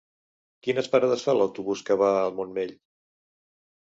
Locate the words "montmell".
2.39-2.73